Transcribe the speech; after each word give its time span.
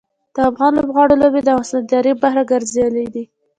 د 0.35 0.37
افغان 0.49 0.71
لوبغاړو 0.77 1.19
لوبې 1.21 1.41
د 1.43 1.47
افغانستان 1.53 1.83
د 1.83 1.91
تاریخ 1.93 2.15
برخه 2.23 2.43
ګرځېدلي 2.51 3.05
دي. 3.13 3.23